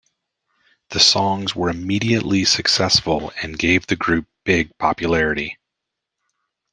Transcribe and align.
The 0.89 0.99
songs 0.99 1.55
were 1.55 1.69
immediately 1.69 2.43
successful 2.43 3.31
and 3.43 3.59
gave 3.59 3.85
the 3.85 3.95
group 3.95 4.25
big 4.43 4.75
popularity. 4.79 5.59